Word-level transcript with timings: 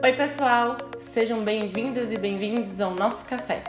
Oi, 0.00 0.12
pessoal! 0.12 0.76
Sejam 1.00 1.42
bem-vindas 1.42 2.12
e 2.12 2.16
bem-vindos 2.16 2.80
ao 2.80 2.94
nosso 2.94 3.24
café. 3.24 3.64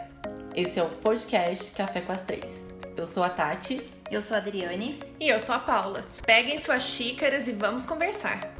Esse 0.55 0.79
é 0.79 0.83
o 0.83 0.88
podcast 0.88 1.71
Café 1.71 2.02
com 2.02 2.12
as 2.12 2.21
Três. 2.21 2.67
Eu 2.96 3.08
sou 3.08 3.24
a 3.24 3.29
Tati. 3.29 3.82
Eu 4.12 4.22
sou 4.22 4.38
a 4.38 4.40
Adriane. 4.40 5.00
E 5.20 5.28
eu 5.28 5.40
sou 5.40 5.56
a 5.56 5.60
Paula. 5.60 6.06
Peguem 6.28 6.60
suas 6.60 6.84
xícaras 6.84 7.48
e 7.48 7.52
vamos 7.52 7.84
conversar. 7.84 8.59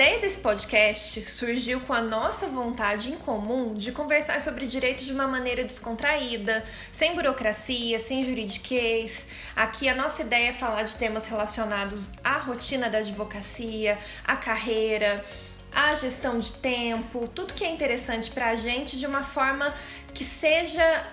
Ideia 0.00 0.18
desse 0.18 0.38
podcast 0.38 1.22
surgiu 1.26 1.78
com 1.82 1.92
a 1.92 2.00
nossa 2.00 2.46
vontade 2.46 3.12
em 3.12 3.18
comum 3.18 3.74
de 3.74 3.92
conversar 3.92 4.40
sobre 4.40 4.66
direito 4.66 5.04
de 5.04 5.12
uma 5.12 5.28
maneira 5.28 5.62
descontraída, 5.62 6.64
sem 6.90 7.14
burocracia, 7.14 7.98
sem 7.98 8.24
juridiquês. 8.24 9.28
Aqui 9.54 9.90
a 9.90 9.94
nossa 9.94 10.22
ideia 10.22 10.48
é 10.48 10.52
falar 10.54 10.84
de 10.84 10.96
temas 10.96 11.26
relacionados 11.26 12.14
à 12.24 12.38
rotina 12.38 12.88
da 12.88 12.96
advocacia, 12.96 13.98
à 14.26 14.36
carreira, 14.36 15.22
à 15.70 15.92
gestão 15.92 16.38
de 16.38 16.54
tempo, 16.54 17.28
tudo 17.28 17.52
que 17.52 17.62
é 17.62 17.70
interessante 17.70 18.30
para 18.30 18.48
a 18.48 18.56
gente 18.56 18.98
de 18.98 19.04
uma 19.04 19.22
forma 19.22 19.70
que 20.14 20.24
seja 20.24 21.06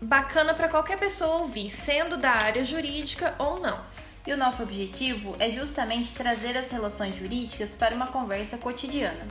bacana 0.00 0.54
para 0.54 0.68
qualquer 0.68 1.00
pessoa 1.00 1.38
ouvir, 1.38 1.68
sendo 1.68 2.16
da 2.16 2.30
área 2.30 2.64
jurídica 2.64 3.34
ou 3.40 3.58
não. 3.58 3.80
E 4.26 4.32
o 4.32 4.36
nosso 4.36 4.62
objetivo 4.62 5.34
é 5.38 5.50
justamente 5.50 6.14
trazer 6.14 6.56
as 6.56 6.70
relações 6.70 7.16
jurídicas 7.16 7.74
para 7.74 7.94
uma 7.94 8.08
conversa 8.08 8.58
cotidiana. 8.58 9.26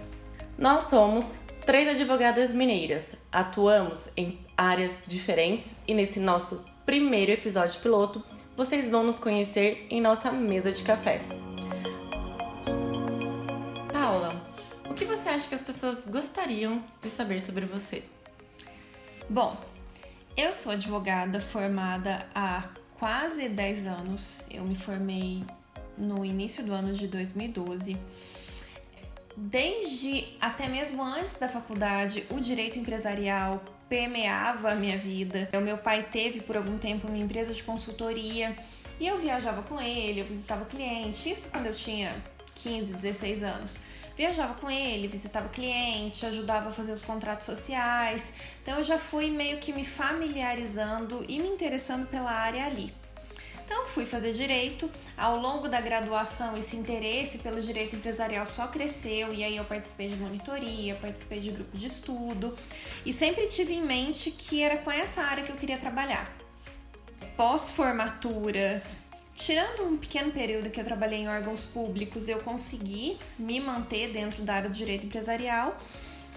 Nós 0.57 0.83
somos 0.83 1.33
três 1.65 1.87
advogadas 1.87 2.51
mineiras, 2.53 3.15
atuamos 3.31 4.09
em 4.17 4.39
áreas 4.57 5.03
diferentes 5.05 5.75
e 5.87 5.93
nesse 5.93 6.19
nosso 6.19 6.65
primeiro 6.85 7.31
episódio 7.31 7.79
piloto 7.79 8.23
vocês 8.57 8.89
vão 8.89 9.03
nos 9.03 9.19
conhecer 9.19 9.87
em 9.89 10.01
nossa 10.01 10.31
mesa 10.31 10.71
de 10.71 10.83
café. 10.83 11.21
Paula, 13.93 14.43
o 14.89 14.93
que 14.95 15.05
você 15.05 15.29
acha 15.29 15.47
que 15.47 15.55
as 15.55 15.61
pessoas 15.61 16.05
gostariam 16.07 16.79
de 17.01 17.09
saber 17.09 17.39
sobre 17.39 17.65
você? 17.65 18.03
Bom, 19.29 19.55
eu 20.35 20.51
sou 20.51 20.71
advogada 20.71 21.39
formada 21.39 22.27
há 22.33 22.63
quase 22.99 23.47
10 23.47 23.85
anos. 23.85 24.45
Eu 24.51 24.63
me 24.63 24.75
formei 24.75 25.43
no 25.97 26.23
início 26.25 26.63
do 26.63 26.73
ano 26.73 26.93
de 26.93 27.07
2012. 27.07 27.97
Desde 29.35 30.27
até 30.39 30.67
mesmo 30.67 31.01
antes 31.01 31.37
da 31.37 31.47
faculdade, 31.47 32.25
o 32.29 32.39
direito 32.41 32.77
empresarial 32.77 33.63
permeava 33.87 34.73
a 34.73 34.75
minha 34.75 34.97
vida. 34.97 35.49
O 35.53 35.61
meu 35.61 35.77
pai 35.77 36.03
teve 36.03 36.41
por 36.41 36.57
algum 36.57 36.77
tempo 36.77 37.07
uma 37.07 37.17
empresa 37.17 37.53
de 37.53 37.63
consultoria 37.63 38.55
e 38.99 39.07
eu 39.07 39.17
viajava 39.17 39.63
com 39.63 39.79
ele, 39.79 40.19
eu 40.19 40.25
visitava 40.25 40.65
cliente, 40.65 41.31
isso 41.31 41.49
quando 41.49 41.67
eu 41.67 41.73
tinha 41.73 42.13
15, 42.53 42.93
16 42.93 43.43
anos. 43.43 43.81
Viajava 44.19 44.53
com 44.55 44.69
ele, 44.69 45.07
visitava 45.07 45.47
cliente, 45.47 46.25
ajudava 46.25 46.67
a 46.67 46.71
fazer 46.73 46.91
os 46.91 47.01
contratos 47.01 47.45
sociais. 47.45 48.33
Então 48.61 48.79
eu 48.79 48.83
já 48.83 48.97
fui 48.97 49.29
meio 49.29 49.59
que 49.59 49.71
me 49.71 49.85
familiarizando 49.85 51.23
e 51.25 51.39
me 51.39 51.47
interessando 51.47 52.05
pela 52.05 52.29
área 52.29 52.65
ali. 52.65 52.93
Então 53.63 53.87
fui 53.87 54.05
fazer 54.05 54.33
direito. 54.33 54.91
Ao 55.15 55.37
longo 55.37 55.69
da 55.69 55.79
graduação, 55.79 56.57
esse 56.57 56.75
interesse 56.75 57.37
pelo 57.37 57.61
direito 57.61 57.95
empresarial 57.95 58.45
só 58.45 58.67
cresceu 58.67 59.33
e 59.33 59.41
aí 59.41 59.55
eu 59.55 59.63
participei 59.63 60.09
de 60.09 60.17
monitoria, 60.17 60.95
participei 60.95 61.39
de 61.39 61.51
grupo 61.51 61.77
de 61.77 61.87
estudo 61.87 62.53
e 63.05 63.13
sempre 63.13 63.47
tive 63.47 63.73
em 63.73 63.85
mente 63.85 64.31
que 64.31 64.61
era 64.61 64.79
com 64.79 64.91
essa 64.91 65.21
área 65.21 65.45
que 65.45 65.51
eu 65.53 65.55
queria 65.55 65.77
trabalhar. 65.77 66.29
Pós-formatura, 67.37 68.83
tirando 69.49 69.83
um 69.83 69.97
pequeno 69.97 70.31
período 70.31 70.69
que 70.69 70.79
eu 70.79 70.83
trabalhei 70.83 71.21
em 71.21 71.27
órgãos 71.27 71.65
públicos, 71.65 72.29
eu 72.29 72.39
consegui 72.43 73.17
me 73.39 73.59
manter 73.59 74.11
dentro 74.11 74.43
da 74.43 74.53
área 74.53 74.69
do 74.69 74.75
direito 74.75 75.07
empresarial 75.07 75.75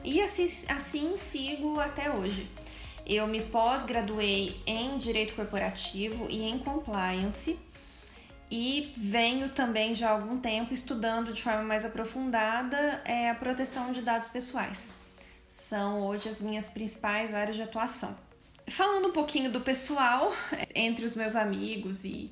e 0.03 0.23
assim, 0.23 0.47
assim 0.67 1.15
sigo 1.19 1.79
até 1.79 2.11
hoje. 2.11 2.51
Eu 3.05 3.27
me 3.27 3.43
pós-graduei 3.43 4.57
em 4.67 4.97
Direito 4.97 5.35
Corporativo 5.35 6.27
e 6.31 6.43
em 6.43 6.59
Compliance 6.59 7.59
e 8.51 8.91
venho 8.97 9.51
também 9.51 9.95
já 9.95 10.09
há 10.09 10.13
algum 10.13 10.39
tempo 10.39 10.73
estudando 10.73 11.35
de 11.35 11.43
forma 11.43 11.65
mais 11.65 11.85
aprofundada 11.85 13.03
é, 13.05 13.29
a 13.29 13.35
proteção 13.35 13.93
de 13.93 14.01
dados 14.01 14.31
pessoais. 14.31 14.95
São 15.47 16.01
hoje 16.01 16.31
as 16.31 16.41
minhas 16.41 16.71
principais 16.71 17.35
áreas 17.35 17.57
de 17.57 17.63
atuação. 17.63 18.17
Falando 18.67 19.09
um 19.09 19.13
pouquinho 19.13 19.53
do 19.53 19.61
pessoal, 19.61 20.33
entre 20.75 21.05
os 21.05 21.15
meus 21.15 21.37
amigos 21.37 22.05
e, 22.07 22.31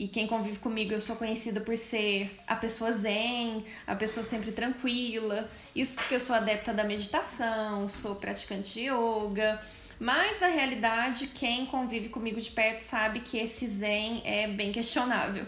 e 0.00 0.08
quem 0.08 0.26
convive 0.26 0.58
comigo, 0.58 0.92
eu 0.92 1.00
sou 1.00 1.14
conhecida 1.14 1.60
por 1.60 1.76
ser 1.76 2.34
a 2.46 2.56
pessoa 2.56 2.90
zen, 2.90 3.64
a 3.86 3.94
pessoa 3.94 4.24
sempre 4.24 4.50
tranquila. 4.50 5.48
Isso 5.76 5.94
porque 5.94 6.14
eu 6.14 6.20
sou 6.20 6.34
adepta 6.34 6.72
da 6.72 6.82
meditação, 6.82 7.86
sou 7.86 8.16
praticante 8.16 8.72
de 8.72 8.88
yoga 8.88 9.60
mas 10.00 10.40
na 10.40 10.46
realidade, 10.46 11.26
quem 11.26 11.66
convive 11.66 12.08
comigo 12.08 12.40
de 12.40 12.50
perto 12.50 12.80
sabe 12.80 13.20
que 13.20 13.36
esse 13.36 13.68
zen 13.68 14.22
é 14.24 14.48
bem 14.48 14.72
questionável. 14.72 15.44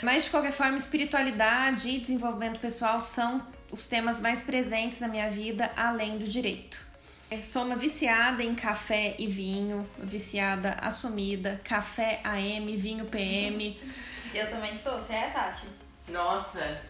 Mas 0.00 0.24
de 0.24 0.30
qualquer 0.30 0.52
forma, 0.52 0.76
espiritualidade 0.76 1.88
e 1.88 1.98
desenvolvimento 1.98 2.60
pessoal 2.60 3.00
são 3.00 3.44
os 3.68 3.88
temas 3.88 4.20
mais 4.20 4.42
presentes 4.42 5.00
na 5.00 5.08
minha 5.08 5.28
vida, 5.28 5.72
além 5.76 6.18
do 6.18 6.24
direito. 6.24 6.91
Sou 7.42 7.64
uma 7.64 7.76
viciada 7.76 8.42
em 8.42 8.54
café 8.54 9.14
e 9.18 9.26
vinho, 9.26 9.88
viciada 9.98 10.76
assumida, 10.80 11.60
café 11.62 12.20
AM, 12.24 12.76
vinho 12.76 13.04
PM. 13.06 13.80
Eu 14.34 14.50
também 14.50 14.76
sou, 14.76 14.98
você 14.98 15.12
é, 15.12 15.30
Tati? 15.30 15.66
Nossa, 16.08 16.80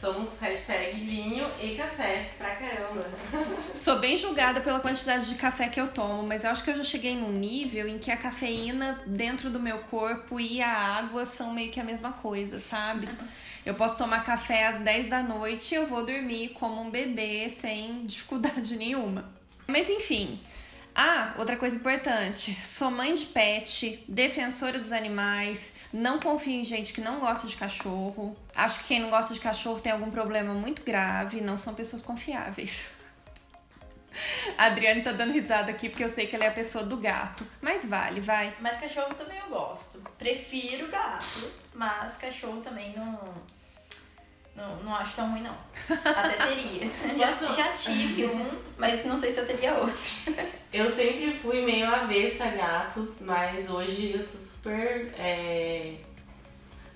Somos 0.00 0.38
hashtag 0.40 0.98
vinho 0.98 1.46
e 1.60 1.74
café 1.76 2.30
pra 2.38 2.56
caramba. 2.56 3.04
Sou 3.74 3.98
bem 3.98 4.16
julgada 4.16 4.62
pela 4.62 4.80
quantidade 4.80 5.28
de 5.28 5.34
café 5.34 5.68
que 5.68 5.78
eu 5.78 5.88
tomo, 5.88 6.22
mas 6.22 6.42
eu 6.42 6.50
acho 6.50 6.64
que 6.64 6.70
eu 6.70 6.76
já 6.76 6.84
cheguei 6.84 7.14
num 7.14 7.32
nível 7.32 7.86
em 7.86 7.98
que 7.98 8.10
a 8.10 8.16
cafeína 8.16 8.98
dentro 9.06 9.50
do 9.50 9.60
meu 9.60 9.78
corpo 9.78 10.40
e 10.40 10.62
a 10.62 10.72
água 10.72 11.26
são 11.26 11.52
meio 11.52 11.70
que 11.70 11.78
a 11.78 11.84
mesma 11.84 12.12
coisa, 12.12 12.58
sabe? 12.58 13.08
Eu 13.66 13.74
posso 13.74 13.98
tomar 13.98 14.24
café 14.24 14.68
às 14.68 14.78
10 14.78 15.08
da 15.08 15.22
noite 15.22 15.74
e 15.74 15.76
eu 15.76 15.86
vou 15.86 16.06
dormir 16.06 16.48
como 16.54 16.80
um 16.80 16.88
bebê 16.88 17.46
sem 17.50 18.06
dificuldade 18.06 18.74
nenhuma. 18.74 19.39
Mas 19.70 19.88
enfim, 19.88 20.40
ah, 20.94 21.34
outra 21.38 21.56
coisa 21.56 21.76
importante: 21.76 22.56
sou 22.64 22.90
mãe 22.90 23.14
de 23.14 23.26
pet, 23.26 24.04
defensora 24.08 24.78
dos 24.78 24.92
animais, 24.92 25.74
não 25.92 26.18
confio 26.18 26.54
em 26.54 26.64
gente 26.64 26.92
que 26.92 27.00
não 27.00 27.20
gosta 27.20 27.46
de 27.46 27.56
cachorro. 27.56 28.36
Acho 28.54 28.80
que 28.80 28.88
quem 28.88 29.00
não 29.00 29.10
gosta 29.10 29.32
de 29.32 29.40
cachorro 29.40 29.80
tem 29.80 29.92
algum 29.92 30.10
problema 30.10 30.52
muito 30.52 30.82
grave, 30.82 31.40
não 31.40 31.56
são 31.56 31.74
pessoas 31.74 32.02
confiáveis. 32.02 32.90
A 34.58 34.66
Adriane 34.66 35.02
tá 35.02 35.12
dando 35.12 35.32
risada 35.32 35.70
aqui 35.70 35.88
porque 35.88 36.02
eu 36.02 36.08
sei 36.08 36.26
que 36.26 36.34
ela 36.34 36.44
é 36.44 36.48
a 36.48 36.52
pessoa 36.52 36.84
do 36.84 36.96
gato. 36.96 37.46
Mas 37.62 37.84
vale, 37.84 38.20
vai. 38.20 38.54
Mas 38.60 38.80
cachorro 38.80 39.14
também 39.14 39.38
eu 39.38 39.48
gosto. 39.48 40.02
Prefiro 40.18 40.88
gato, 40.88 41.50
mas 41.72 42.16
cachorro 42.16 42.60
também 42.60 42.92
não 42.96 43.18
não, 44.54 44.76
não 44.82 44.94
acho 44.94 45.16
tão 45.16 45.30
ruim, 45.30 45.42
não. 45.42 45.56
Até 46.04 46.46
teria. 46.46 46.90
já, 47.18 47.32
já 47.52 47.72
tive 47.72 48.26
um, 48.26 48.50
mas 48.78 49.04
não 49.04 49.16
sei 49.16 49.30
se 49.30 49.40
eu 49.40 49.46
teria 49.46 49.74
outro. 49.74 49.96
Eu 50.72 50.88
sempre 50.94 51.32
fui 51.32 51.62
meio 51.62 51.92
avessa 51.92 52.44
a 52.44 52.50
gatos, 52.50 53.22
mas 53.22 53.68
hoje 53.68 54.12
eu 54.12 54.20
sou 54.20 54.40
super. 54.40 55.12
É... 55.18 55.96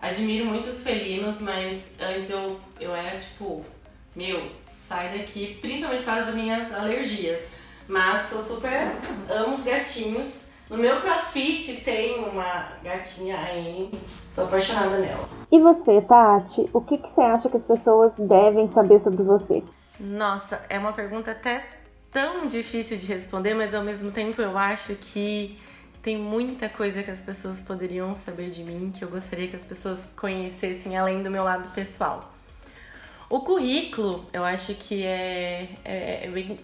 Admiro 0.01 0.45
muito 0.45 0.69
os 0.69 0.85
felinos, 0.85 1.41
mas 1.41 1.83
antes 1.99 2.31
eu, 2.31 2.61
eu 2.79 2.95
era 2.95 3.19
tipo, 3.19 3.67
meu, 4.15 4.49
sai 4.89 5.19
daqui, 5.19 5.59
principalmente 5.61 6.05
por 6.05 6.07
causa 6.07 6.27
das 6.27 6.35
minhas 6.37 6.73
alergias. 6.73 7.41
Mas 7.89 8.29
sou 8.29 8.41
super. 8.41 8.93
amo 9.29 9.57
os 9.57 9.65
gatinhos 9.65 10.45
no 10.71 10.79
meu 10.79 10.99
crossfit 11.01 11.83
tem 11.83 12.25
uma 12.25 12.73
gatinha 12.83 13.39
aí, 13.39 13.91
sou 14.31 14.47
apaixonada 14.47 14.97
nela. 14.97 15.29
E 15.55 15.61
você, 15.61 16.01
Tati, 16.01 16.69
o 16.73 16.81
que, 16.81 16.99
que 16.99 17.09
você 17.09 17.21
acha 17.21 17.49
que 17.49 17.57
as 17.57 17.63
pessoas 17.63 18.13
devem 18.19 18.69
saber 18.73 18.99
sobre 18.99 19.23
você? 19.23 19.63
Nossa, 20.01 20.61
é 20.69 20.77
uma 20.81 20.93
pergunta 20.93 21.31
até 21.31 21.65
tão 22.11 22.49
difícil 22.49 22.97
de 22.97 23.07
responder, 23.07 23.55
mas 23.55 23.73
ao 23.73 23.85
mesmo 23.85 24.11
tempo 24.11 24.43
eu 24.43 24.59
acho 24.59 24.97
que 24.97 25.57
tem 26.03 26.19
muita 26.19 26.69
coisa 26.69 27.05
que 27.05 27.11
as 27.13 27.21
pessoas 27.21 27.61
poderiam 27.61 28.17
saber 28.17 28.51
de 28.51 28.65
mim 28.65 28.93
que 28.93 29.05
eu 29.05 29.09
gostaria 29.09 29.47
que 29.47 29.55
as 29.55 29.63
pessoas 29.63 30.05
conhecessem 30.17 30.99
além 30.99 31.23
do 31.23 31.31
meu 31.31 31.45
lado 31.45 31.73
pessoal. 31.73 32.33
O 33.31 33.39
currículo, 33.39 34.25
eu 34.33 34.45
acho 34.45 34.75
que 34.75 35.05
é, 35.05 35.69
é, 35.85 36.27
é 36.27 36.59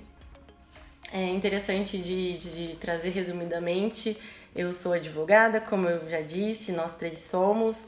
é 1.13 1.29
interessante 1.29 1.97
de, 1.97 2.39
de 2.39 2.77
trazer 2.77 3.11
resumidamente. 3.11 4.19
Eu 4.53 4.73
sou 4.73 4.95
advogada, 4.95 5.61
como 5.61 5.89
eu 5.89 6.09
já 6.09 6.23
disse, 6.23 6.73
nós 6.73 6.97
três 6.97 7.21
somos. 7.21 7.87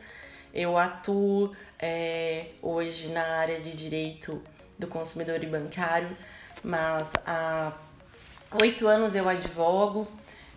Eu 0.52 0.76
atuo 0.76 1.54
é, 1.78 2.46
hoje 2.60 3.08
na 3.08 3.22
área 3.22 3.60
de 3.60 3.72
direito 3.72 4.42
do 4.78 4.86
consumidor 4.86 5.42
e 5.42 5.46
bancário, 5.46 6.16
mas 6.62 7.12
há 7.26 7.72
oito 8.60 8.86
anos 8.86 9.14
eu 9.14 9.28
advogo 9.28 10.06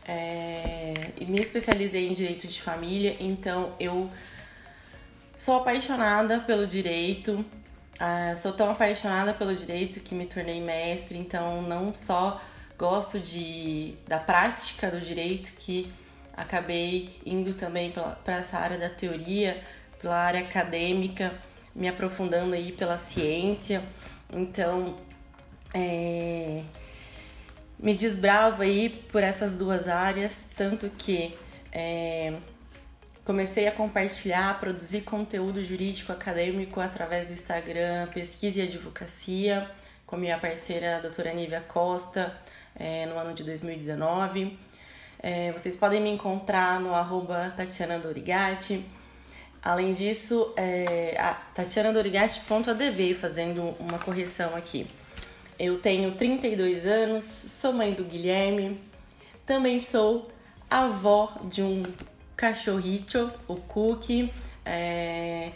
é, 0.05 1.11
e 1.19 1.25
me 1.25 1.39
especializei 1.39 2.09
em 2.09 2.13
direito 2.13 2.47
de 2.47 2.61
família, 2.61 3.15
então 3.19 3.73
eu 3.79 4.09
sou 5.37 5.57
apaixonada 5.57 6.39
pelo 6.41 6.67
direito, 6.67 7.43
ah, 7.99 8.35
sou 8.35 8.51
tão 8.53 8.71
apaixonada 8.71 9.33
pelo 9.33 9.55
direito 9.55 9.99
que 9.99 10.13
me 10.13 10.25
tornei 10.25 10.61
mestre, 10.61 11.17
então 11.17 11.61
não 11.61 11.93
só 11.93 12.41
gosto 12.77 13.19
de, 13.19 13.95
da 14.07 14.19
prática 14.19 14.91
do 14.91 14.99
direito, 14.99 15.51
que 15.57 15.91
acabei 16.35 17.19
indo 17.25 17.53
também 17.53 17.91
para 17.91 18.37
essa 18.37 18.57
área 18.57 18.77
da 18.77 18.89
teoria, 18.89 19.63
pela 20.05 20.17
área 20.17 20.41
acadêmica, 20.41 21.33
me 21.73 21.87
aprofundando 21.87 22.53
aí 22.53 22.71
pela 22.71 22.95
ciência. 22.95 23.81
Então, 24.31 24.97
é, 25.73 26.61
me 27.79 27.95
desbravo 27.95 28.61
aí 28.61 28.89
por 29.11 29.23
essas 29.23 29.57
duas 29.57 29.87
áreas, 29.87 30.47
tanto 30.55 30.91
que 30.91 31.35
é, 31.71 32.35
comecei 33.23 33.67
a 33.67 33.71
compartilhar, 33.71 34.59
produzir 34.59 35.01
conteúdo 35.01 35.65
jurídico 35.65 36.11
acadêmico 36.11 36.79
através 36.79 37.25
do 37.25 37.33
Instagram, 37.33 38.07
pesquisa 38.13 38.59
e 38.59 38.67
advocacia, 38.67 39.67
com 40.05 40.17
minha 40.17 40.37
parceira 40.37 40.97
a 40.97 40.99
doutora 40.99 41.33
Nívia 41.33 41.61
Costa, 41.61 42.31
é, 42.75 43.07
no 43.07 43.17
ano 43.17 43.33
de 43.33 43.43
2019. 43.43 44.55
É, 45.17 45.51
vocês 45.51 45.75
podem 45.75 45.99
me 45.99 46.11
encontrar 46.11 46.79
no 46.79 46.93
arroba 46.93 47.51
Tatiana 47.57 47.97
Dorigatti. 47.97 48.85
Além 49.65 49.93
disso, 49.93 50.53
é, 50.55 51.17
a 51.19 51.33
tatianadorigatti.adv, 51.33 53.15
fazendo 53.19 53.75
uma 53.79 53.97
correção 53.97 54.55
aqui. 54.55 54.85
Eu 55.57 55.79
tenho 55.79 56.11
32 56.11 56.85
anos, 56.85 57.23
sou 57.23 57.73
mãe 57.73 57.91
do 57.91 58.03
Guilherme, 58.03 58.79
também 59.43 59.79
sou 59.79 60.29
avó 60.69 61.35
de 61.45 61.63
um 61.63 61.81
cachorrito, 62.37 63.31
o 63.47 63.55
Cookie, 63.55 64.31
é, 64.63 65.49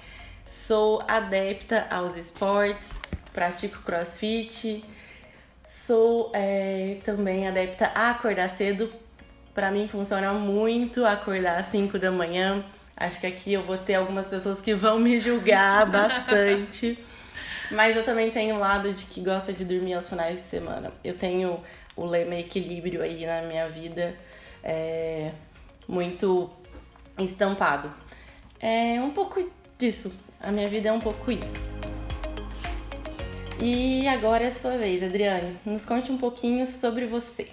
sou 0.44 1.04
adepta 1.08 1.86
aos 1.92 2.18
esportes, 2.18 2.94
pratico 3.32 3.84
crossfit, 3.84 4.84
sou 5.68 6.32
é, 6.34 6.98
também 7.06 7.48
adepta 7.48 7.92
a 7.94 8.10
acordar 8.10 8.50
cedo. 8.50 8.92
Para 9.54 9.70
mim 9.70 9.88
funciona 9.88 10.34
muito 10.34 11.06
acordar 11.06 11.60
às 11.60 11.68
5 11.68 12.00
da 12.00 12.10
manhã. 12.10 12.66
Acho 13.00 13.22
que 13.22 13.28
aqui 13.28 13.54
eu 13.54 13.64
vou 13.64 13.78
ter 13.78 13.96
algumas 13.96 14.28
pessoas 14.28 14.60
que 14.60 14.76
vão 14.76 15.00
me 15.00 15.20
julgar 15.20 15.86
bastante. 15.90 17.00
Mas 17.72 17.96
eu 17.96 18.04
também 18.04 18.30
tenho 18.30 18.56
o 18.56 18.60
lado 18.60 18.92
de 18.92 19.06
que 19.06 19.22
gosta 19.22 19.54
de 19.54 19.64
dormir 19.64 19.94
aos 19.94 20.10
finais 20.10 20.40
de 20.40 20.46
semana. 20.46 20.92
Eu 21.04 21.18
tenho 21.18 21.64
o 21.96 22.06
lema 22.06 22.36
equilíbrio 22.36 23.02
aí 23.02 23.26
na 23.26 23.42
minha 23.44 23.70
vida 23.70 24.16
é, 24.64 25.32
muito 25.88 26.50
estampado. 27.18 27.92
É 28.60 29.00
um 29.02 29.12
pouco 29.12 29.50
disso. 29.78 30.14
A 30.42 30.52
minha 30.52 30.68
vida 30.68 30.90
é 30.90 30.92
um 30.92 31.00
pouco 31.00 31.32
isso. 31.32 31.70
E 33.62 34.08
agora 34.08 34.46
é 34.46 34.48
a 34.48 34.52
sua 34.52 34.78
vez, 34.78 35.04
Adriane. 35.04 35.58
Nos 35.66 35.86
conte 35.86 36.12
um 36.12 36.18
pouquinho 36.18 36.66
sobre 36.66 37.06
você. 37.06 37.50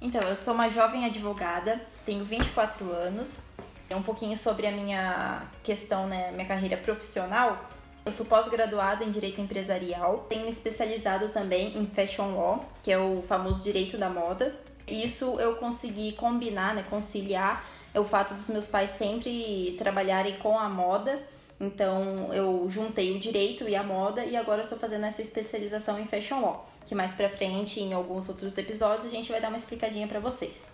Então, 0.00 0.20
eu 0.22 0.34
sou 0.34 0.54
uma 0.54 0.68
jovem 0.68 1.04
advogada, 1.04 1.80
tenho 2.04 2.24
24 2.24 2.90
anos. 2.90 3.51
Um 3.94 4.02
pouquinho 4.02 4.36
sobre 4.36 4.66
a 4.66 4.72
minha 4.72 5.42
questão, 5.62 6.06
né, 6.06 6.30
minha 6.32 6.46
carreira 6.46 6.76
profissional. 6.76 7.68
Eu 8.04 8.10
sou 8.10 8.26
pós-graduada 8.26 9.04
em 9.04 9.10
Direito 9.10 9.40
Empresarial, 9.40 10.26
tenho 10.28 10.44
me 10.44 10.50
especializado 10.50 11.28
também 11.28 11.78
em 11.78 11.86
Fashion 11.86 12.34
Law, 12.34 12.64
que 12.82 12.90
é 12.90 12.98
o 12.98 13.22
famoso 13.22 13.62
direito 13.62 13.96
da 13.96 14.08
moda. 14.08 14.54
Isso 14.88 15.38
eu 15.38 15.54
consegui 15.56 16.12
combinar, 16.12 16.74
né, 16.74 16.84
conciliar 16.90 17.64
o 17.94 18.04
fato 18.04 18.34
dos 18.34 18.48
meus 18.48 18.66
pais 18.66 18.90
sempre 18.90 19.76
trabalharem 19.78 20.36
com 20.38 20.58
a 20.58 20.68
moda. 20.68 21.22
Então 21.60 22.32
eu 22.34 22.66
juntei 22.68 23.16
o 23.16 23.20
direito 23.20 23.68
e 23.68 23.76
a 23.76 23.84
moda 23.84 24.24
e 24.24 24.36
agora 24.36 24.62
estou 24.62 24.76
fazendo 24.76 25.06
essa 25.06 25.22
especialização 25.22 25.96
em 26.00 26.06
Fashion 26.06 26.40
Law, 26.40 26.68
que 26.84 26.94
mais 26.94 27.14
pra 27.14 27.28
frente, 27.28 27.78
em 27.80 27.92
alguns 27.92 28.28
outros 28.28 28.58
episódios, 28.58 29.06
a 29.06 29.10
gente 29.10 29.30
vai 29.30 29.40
dar 29.40 29.48
uma 29.48 29.56
explicadinha 29.56 30.08
para 30.08 30.18
vocês. 30.18 30.72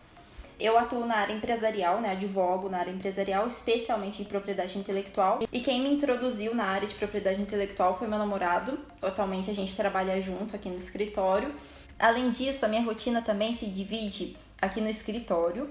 Eu 0.59 0.77
atuo 0.77 1.07
na 1.07 1.19
área 1.19 1.33
empresarial, 1.33 2.01
né? 2.01 2.11
Advogo 2.11 2.69
na 2.69 2.79
área 2.79 2.91
empresarial, 2.91 3.47
especialmente 3.47 4.23
em 4.23 4.25
propriedade 4.25 4.77
intelectual. 4.77 5.41
E 5.53 5.61
quem 5.61 5.81
me 5.81 5.93
introduziu 5.93 6.53
na 6.53 6.65
área 6.65 6.89
de 6.89 6.95
propriedade 6.95 7.41
intelectual 7.41 7.97
foi 7.97 8.09
meu 8.09 8.19
namorado. 8.19 8.77
Atualmente 9.01 9.51
a 9.51 9.55
gente 9.55 9.77
trabalha 9.77 10.21
junto 10.21 10.57
aqui 10.57 10.69
no 10.69 10.77
escritório. 10.77 11.55
Além 11.97 12.31
disso, 12.31 12.65
a 12.65 12.69
minha 12.69 12.83
rotina 12.83 13.23
também 13.23 13.55
se 13.55 13.67
divide 13.67 14.37
aqui 14.61 14.81
no 14.81 14.89
escritório 14.89 15.69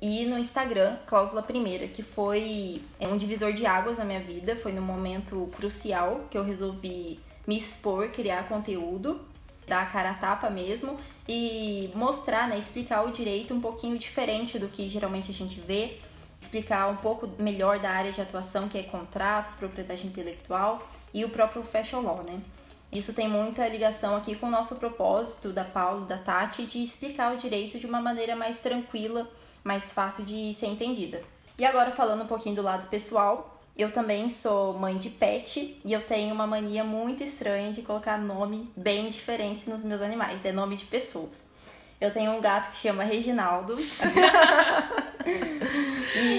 e 0.00 0.24
no 0.24 0.38
Instagram, 0.38 0.96
Cláusula 1.06 1.42
Primeira, 1.42 1.86
que 1.86 2.02
foi 2.02 2.80
é, 2.98 3.06
um 3.06 3.18
divisor 3.18 3.52
de 3.52 3.66
águas 3.66 3.98
na 3.98 4.04
minha 4.06 4.20
vida. 4.20 4.56
Foi 4.56 4.72
no 4.72 4.80
momento 4.80 5.50
crucial 5.54 6.22
que 6.30 6.38
eu 6.38 6.44
resolvi 6.44 7.20
me 7.46 7.58
expor, 7.58 8.08
criar 8.08 8.48
conteúdo, 8.48 9.20
dar 9.68 9.82
a 9.82 9.86
cara 9.86 10.10
a 10.12 10.14
tapa 10.14 10.48
mesmo 10.48 10.96
e 11.32 11.92
mostrar, 11.94 12.48
né, 12.48 12.58
explicar 12.58 13.06
o 13.06 13.12
direito 13.12 13.54
um 13.54 13.60
pouquinho 13.60 13.96
diferente 13.96 14.58
do 14.58 14.66
que 14.66 14.88
geralmente 14.88 15.30
a 15.30 15.34
gente 15.34 15.60
vê, 15.60 15.96
explicar 16.40 16.88
um 16.88 16.96
pouco 16.96 17.30
melhor 17.38 17.78
da 17.78 17.88
área 17.88 18.10
de 18.10 18.20
atuação 18.20 18.68
que 18.68 18.76
é 18.76 18.82
contratos, 18.82 19.54
propriedade 19.54 20.04
intelectual 20.04 20.80
e 21.14 21.24
o 21.24 21.28
próprio 21.28 21.62
fashion 21.62 22.00
law, 22.00 22.24
né? 22.28 22.40
Isso 22.90 23.12
tem 23.12 23.28
muita 23.28 23.68
ligação 23.68 24.16
aqui 24.16 24.34
com 24.34 24.48
o 24.48 24.50
nosso 24.50 24.74
propósito 24.74 25.52
da 25.52 25.62
Paulo, 25.62 26.04
da 26.04 26.18
Tati, 26.18 26.64
de 26.64 26.82
explicar 26.82 27.32
o 27.32 27.36
direito 27.36 27.78
de 27.78 27.86
uma 27.86 28.00
maneira 28.00 28.34
mais 28.34 28.58
tranquila, 28.58 29.30
mais 29.62 29.92
fácil 29.92 30.24
de 30.24 30.52
ser 30.52 30.66
entendida. 30.66 31.22
E 31.56 31.64
agora 31.64 31.92
falando 31.92 32.24
um 32.24 32.26
pouquinho 32.26 32.56
do 32.56 32.62
lado 32.62 32.88
pessoal, 32.88 33.59
eu 33.80 33.92
também 33.92 34.28
sou 34.28 34.74
mãe 34.74 34.98
de 34.98 35.10
pet 35.10 35.80
e 35.84 35.92
eu 35.92 36.02
tenho 36.02 36.34
uma 36.34 36.46
mania 36.46 36.84
muito 36.84 37.22
estranha 37.24 37.72
de 37.72 37.82
colocar 37.82 38.18
nome 38.18 38.70
bem 38.76 39.10
diferente 39.10 39.68
nos 39.70 39.82
meus 39.82 40.02
animais. 40.02 40.44
É 40.44 40.52
nome 40.52 40.76
de 40.76 40.84
pessoas. 40.84 41.48
Eu 42.00 42.10
tenho 42.10 42.32
um 42.32 42.40
gato 42.40 42.70
que 42.70 42.78
chama 42.78 43.04
Reginaldo. 43.04 43.76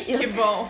eu... 0.08 0.20
Que 0.20 0.28
bom! 0.28 0.70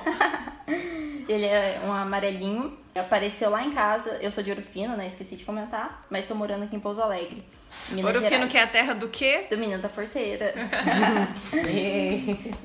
Ele 1.27 1.45
é 1.45 1.81
um 1.85 1.91
amarelinho. 1.91 2.77
Apareceu 2.94 3.50
lá 3.50 3.63
em 3.63 3.71
casa. 3.71 4.19
Eu 4.21 4.29
sou 4.31 4.44
de 4.44 4.50
Ouro 4.50 4.62
Fino, 4.62 4.97
né? 4.97 5.07
Esqueci 5.07 5.35
de 5.38 5.45
comentar. 5.45 6.06
Mas 6.09 6.25
tô 6.25 6.35
morando 6.35 6.63
aqui 6.63 6.75
em 6.75 6.79
Pouso 6.79 7.01
Alegre. 7.01 7.44
Minas 7.89 8.15
Ouro 8.15 8.25
Fino, 8.27 8.47
que 8.47 8.57
é 8.57 8.63
a 8.63 8.68
terra 8.68 8.94
do 8.94 9.09
quê? 9.09 9.47
Do 9.50 9.57
menino 9.57 9.81
da 9.81 9.89
porteira. 9.89 10.53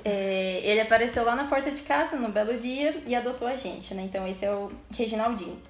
é, 0.04 0.60
ele 0.62 0.80
apareceu 0.80 1.24
lá 1.24 1.34
na 1.34 1.44
porta 1.44 1.70
de 1.70 1.82
casa 1.82 2.16
num 2.16 2.30
belo 2.30 2.58
dia 2.58 3.02
e 3.06 3.14
adotou 3.14 3.48
a 3.48 3.56
gente, 3.56 3.94
né? 3.94 4.02
Então 4.02 4.26
esse 4.26 4.44
é 4.44 4.52
o 4.52 4.70
Reginaldinho. 4.96 5.60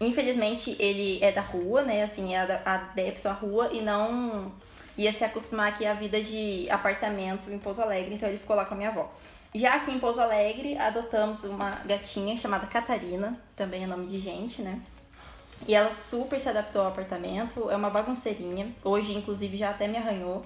Infelizmente 0.00 0.76
ele 0.78 1.18
é 1.22 1.30
da 1.30 1.42
rua, 1.42 1.82
né? 1.82 2.02
Assim, 2.02 2.34
é 2.34 2.60
adepto 2.64 3.28
à 3.28 3.32
rua 3.32 3.70
e 3.72 3.80
não 3.80 4.52
ia 4.96 5.12
se 5.12 5.24
acostumar 5.24 5.68
aqui 5.68 5.86
à 5.86 5.94
vida 5.94 6.20
de 6.20 6.68
apartamento 6.70 7.50
em 7.50 7.58
Pouso 7.58 7.80
Alegre, 7.80 8.14
então 8.14 8.28
ele 8.28 8.38
ficou 8.38 8.56
lá 8.56 8.64
com 8.64 8.74
a 8.74 8.76
minha 8.76 8.90
avó. 8.90 9.10
Já 9.54 9.74
aqui 9.74 9.92
em 9.92 9.98
Pouso 9.98 10.20
Alegre, 10.20 10.76
adotamos 10.78 11.42
uma 11.44 11.70
gatinha 11.84 12.36
chamada 12.36 12.66
Catarina, 12.66 13.38
também 13.56 13.84
é 13.84 13.86
nome 13.86 14.06
de 14.06 14.18
gente, 14.20 14.62
né? 14.62 14.80
E 15.66 15.74
ela 15.74 15.92
super 15.92 16.40
se 16.40 16.48
adaptou 16.48 16.82
ao 16.82 16.88
apartamento, 16.88 17.70
é 17.70 17.76
uma 17.76 17.90
bagunceirinha. 17.90 18.74
Hoje, 18.82 19.12
inclusive, 19.12 19.56
já 19.56 19.70
até 19.70 19.86
me 19.86 19.96
arranhou. 19.96 20.44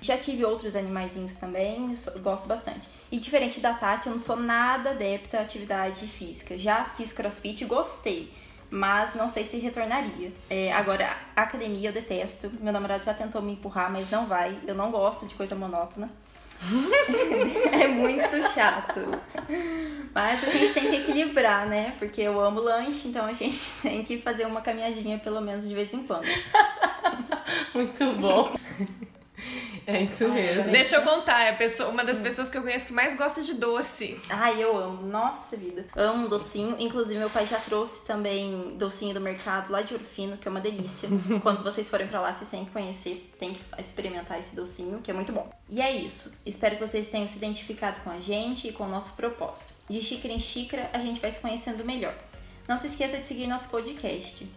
Já 0.00 0.18
tive 0.18 0.44
outros 0.44 0.76
animaizinhos 0.76 1.36
também, 1.36 1.96
gosto 2.20 2.46
bastante. 2.46 2.86
E 3.10 3.18
diferente 3.18 3.60
da 3.60 3.72
Tati, 3.72 4.08
eu 4.08 4.12
não 4.12 4.20
sou 4.20 4.36
nada 4.36 4.90
adepta 4.90 5.38
à 5.38 5.42
atividade 5.42 6.06
física. 6.06 6.58
Já 6.58 6.84
fiz 6.84 7.12
crossfit, 7.12 7.64
gostei, 7.64 8.30
mas 8.70 9.14
não 9.14 9.30
sei 9.30 9.46
se 9.46 9.56
retornaria. 9.56 10.30
É, 10.50 10.72
agora, 10.72 11.16
academia 11.34 11.88
eu 11.88 11.92
detesto. 11.92 12.50
Meu 12.60 12.72
namorado 12.72 13.04
já 13.04 13.14
tentou 13.14 13.40
me 13.40 13.52
empurrar, 13.52 13.90
mas 13.90 14.10
não 14.10 14.26
vai. 14.26 14.58
Eu 14.66 14.74
não 14.74 14.90
gosto 14.90 15.26
de 15.26 15.34
coisa 15.34 15.54
monótona. 15.54 16.10
é 17.72 17.88
muito 17.88 18.52
chato. 18.54 19.00
Mas 20.14 20.44
a 20.44 20.50
gente 20.50 20.72
tem 20.72 20.90
que 20.90 20.96
equilibrar, 20.96 21.66
né? 21.66 21.94
Porque 21.98 22.20
eu 22.20 22.40
amo 22.40 22.60
lanche, 22.60 23.08
então 23.08 23.26
a 23.26 23.32
gente 23.32 23.58
tem 23.82 24.04
que 24.04 24.18
fazer 24.18 24.46
uma 24.46 24.60
caminhadinha 24.60 25.18
pelo 25.18 25.40
menos 25.40 25.68
de 25.68 25.74
vez 25.74 25.92
em 25.92 26.04
quando. 26.04 26.26
muito 27.74 28.12
bom. 28.14 28.54
É 29.94 30.02
isso 30.02 30.26
mesmo. 30.28 30.70
Deixa 30.70 30.96
eu 30.96 31.02
contar, 31.02 31.40
é 31.42 31.52
pessoa, 31.52 31.90
uma 31.90 32.02
das 32.02 32.18
pessoas 32.18 32.48
que 32.48 32.56
eu 32.56 32.62
conheço 32.62 32.86
que 32.86 32.92
mais 32.92 33.14
gosta 33.14 33.42
de 33.42 33.54
doce. 33.54 34.18
Ai, 34.30 34.62
eu 34.62 34.76
amo. 34.76 35.06
Nossa 35.06 35.56
vida. 35.56 35.86
Amo 35.94 36.28
docinho. 36.28 36.76
Inclusive, 36.78 37.18
meu 37.18 37.30
pai 37.30 37.46
já 37.46 37.58
trouxe 37.58 38.06
também 38.06 38.76
docinho 38.78 39.12
do 39.12 39.20
mercado 39.20 39.70
lá 39.70 39.82
de 39.82 39.94
Urfino, 39.94 40.38
que 40.38 40.48
é 40.48 40.50
uma 40.50 40.60
delícia. 40.60 41.08
Quando 41.42 41.62
vocês 41.62 41.88
forem 41.88 42.06
pra 42.06 42.20
lá, 42.20 42.32
vocês 42.32 42.50
têm 42.50 42.64
que 42.64 42.70
conhecer, 42.70 43.30
tem 43.38 43.52
que 43.52 43.62
experimentar 43.78 44.38
esse 44.38 44.56
docinho, 44.56 45.00
que 45.00 45.10
é 45.10 45.14
muito 45.14 45.32
bom. 45.32 45.50
E 45.68 45.80
é 45.80 45.92
isso. 45.92 46.40
Espero 46.46 46.76
que 46.76 46.86
vocês 46.86 47.08
tenham 47.08 47.28
se 47.28 47.36
identificado 47.36 48.00
com 48.00 48.10
a 48.10 48.20
gente 48.20 48.68
e 48.68 48.72
com 48.72 48.84
o 48.84 48.88
nosso 48.88 49.14
propósito. 49.14 49.72
De 49.88 50.02
xícara 50.02 50.32
em 50.32 50.40
xícara, 50.40 50.88
a 50.92 50.98
gente 50.98 51.20
vai 51.20 51.30
se 51.30 51.40
conhecendo 51.40 51.84
melhor. 51.84 52.14
Não 52.66 52.78
se 52.78 52.86
esqueça 52.86 53.18
de 53.18 53.26
seguir 53.26 53.46
nosso 53.46 53.68
podcast. 53.68 54.48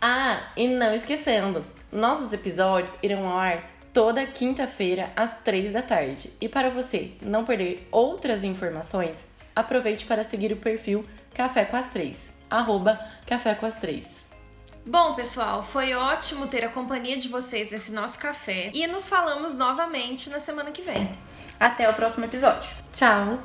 Ah, 0.00 0.50
e 0.56 0.66
não 0.66 0.92
esquecendo, 0.92 1.64
nossos 1.92 2.32
episódios 2.32 2.92
irão 3.02 3.28
ao 3.28 3.38
ar 3.38 3.71
toda 3.92 4.26
quinta-feira 4.26 5.12
às 5.14 5.30
três 5.44 5.72
da 5.72 5.82
tarde. 5.82 6.32
E 6.40 6.48
para 6.48 6.70
você 6.70 7.12
não 7.22 7.44
perder 7.44 7.86
outras 7.90 8.44
informações, 8.44 9.24
aproveite 9.54 10.06
para 10.06 10.24
seguir 10.24 10.52
o 10.52 10.56
perfil 10.56 11.04
Café 11.34 11.64
com 11.64 11.76
as 11.76 11.88
Três. 11.88 12.32
Arroba 12.50 12.98
Café 13.26 13.54
com 13.54 13.66
as 13.66 13.76
Três. 13.76 14.22
Bom, 14.84 15.14
pessoal, 15.14 15.62
foi 15.62 15.94
ótimo 15.94 16.48
ter 16.48 16.64
a 16.64 16.68
companhia 16.68 17.16
de 17.16 17.28
vocês 17.28 17.70
nesse 17.70 17.92
nosso 17.92 18.18
café 18.18 18.70
e 18.74 18.84
nos 18.88 19.08
falamos 19.08 19.54
novamente 19.54 20.28
na 20.28 20.40
semana 20.40 20.72
que 20.72 20.82
vem. 20.82 21.08
Até 21.60 21.88
o 21.88 21.94
próximo 21.94 22.24
episódio. 22.24 22.68
Tchau! 22.92 23.38